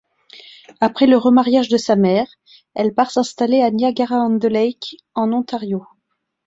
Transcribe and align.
Après 0.79 1.05
le 1.05 1.15
remariage 1.15 1.69
de 1.69 1.77
sa 1.77 1.95
mère, 1.95 2.25
elle 2.73 2.95
part 2.95 3.11
s'installer 3.11 3.61
à 3.61 3.69
Niagara-on-the-Lake, 3.69 4.95
en 5.13 5.31
Ontario. 5.31 5.85